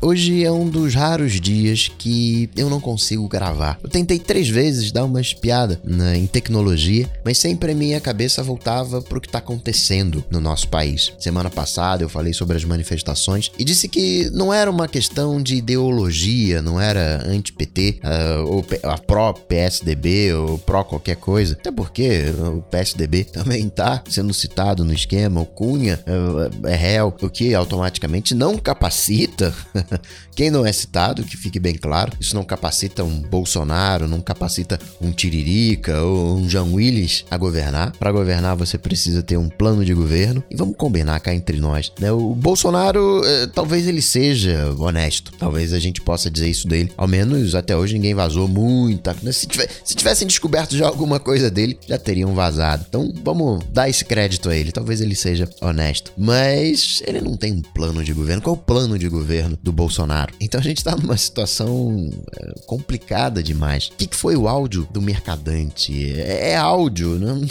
[0.00, 3.78] Hoje é um dos raros dias que eu não consigo gravar.
[3.82, 8.42] Eu tentei três vezes dar uma espiada na, em tecnologia, mas sempre a minha cabeça
[8.42, 11.12] voltava para o que está acontecendo no nosso país.
[11.18, 15.56] Semana passada eu falei sobre as manifestações e disse que não era uma questão de
[15.56, 21.54] ideologia, não era anti-PT, uh, ou a pró-PSDB, ou pró qualquer coisa.
[21.54, 22.24] Até porque
[22.54, 27.54] o PSDB também está sendo citado no esquema, o Cunha uh, é réu, o que
[27.54, 29.54] automaticamente não capacita
[30.34, 34.78] quem não é citado, que fique bem claro, isso não capacita um Bolsonaro, não capacita
[35.00, 37.92] um Tiririca ou um Jean Willis a governar.
[37.98, 40.42] Para governar, você precisa ter um plano de governo.
[40.50, 41.92] E vamos combinar cá entre nós.
[42.00, 42.10] Né?
[42.12, 45.32] O Bolsonaro, eh, talvez ele seja honesto.
[45.38, 46.92] Talvez a gente possa dizer isso dele.
[46.96, 49.14] Ao menos até hoje ninguém vazou muita.
[49.32, 52.84] Se, tiver, se tivessem descoberto já alguma coisa dele, já teriam vazado.
[52.88, 54.72] Então vamos dar esse crédito a ele.
[54.72, 56.12] Talvez ele seja honesto.
[56.16, 58.42] Mas ele não tem um plano de governo.
[58.42, 60.32] Qual é o plano de governo do Bolsonaro?
[60.40, 63.88] Então a gente tá numa situação é, complicada demais.
[63.88, 66.12] O que, que foi o áudio do mercadante?
[66.18, 67.42] É, é áudio, não,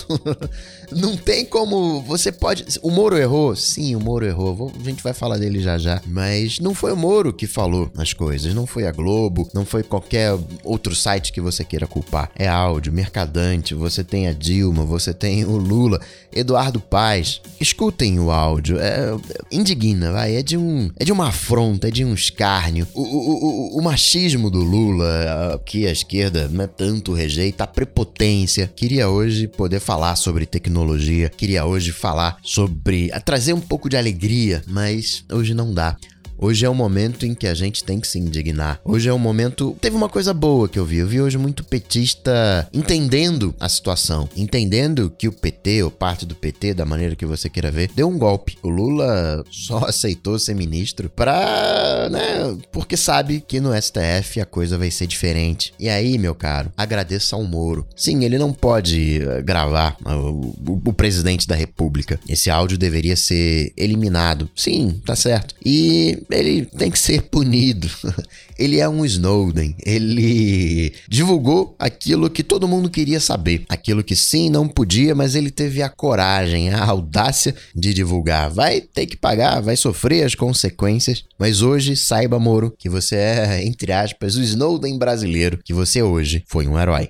[0.91, 2.02] não tem como.
[2.02, 2.66] Você pode.
[2.81, 3.55] O Moro errou?
[3.55, 4.73] Sim, o Moro errou.
[4.77, 6.02] A gente vai falar dele já já.
[6.08, 8.53] Mas não foi o Moro que falou as coisas.
[8.55, 12.31] Não foi a Globo, não foi qualquer outro site que você queira culpar.
[12.35, 13.75] É áudio, mercadante.
[13.75, 16.02] Você tem a Dilma, você tem o Lula,
[16.33, 17.41] Eduardo Paz.
[17.59, 18.80] Escutem o áudio.
[18.80, 19.16] É,
[19.52, 20.35] indigna, vai.
[20.35, 20.89] É de um.
[20.97, 22.88] É de uma afronta, é de um escárnio.
[22.94, 27.67] O, o, o, o machismo do Lula, que a esquerda não é tanto rejeita, a
[27.67, 28.72] prepotência.
[28.75, 33.09] Queria hoje poder falar sobre tecnologia, queria hoje falar sobre.
[33.23, 35.95] trazer um pouco de alegria, mas hoje não dá.
[36.38, 38.80] Hoje é o momento em que a gente tem que se indignar.
[38.83, 39.75] Hoje é o momento.
[39.80, 40.97] Teve uma coisa boa que eu vi.
[40.97, 46.36] Eu vi hoje muito petista entendendo a situação, entendendo que o PT, ou parte do
[46.36, 48.58] PT, da maneira que você queira ver, deu um golpe.
[48.61, 52.09] O Lula só aceitou ser ministro pra.
[52.11, 52.58] né?
[52.72, 55.73] Porque sabe que no STF a coisa vai ser diferente.
[55.80, 57.88] E aí, meu caro, agradeça ao Moro.
[57.95, 62.19] Sim, ele não pode eh, gravar uh, o, o presidente da República.
[62.28, 64.50] Esse áudio deveria ser eliminado.
[64.56, 65.56] Sim, tá certo.
[65.63, 67.90] E ele tem que ser punido.
[68.58, 69.75] Ele é um Snowden.
[69.86, 73.66] Ele divulgou aquilo que todo mundo queria saber.
[73.68, 78.50] Aquilo que sim, não podia, mas ele teve a coragem, a audácia de divulgar.
[78.50, 81.25] Vai ter que pagar, vai sofrer as consequências.
[81.38, 85.59] Mas hoje, saiba, Moro, que você é, entre aspas, o Snowden brasileiro.
[85.62, 87.09] Que você hoje foi um herói.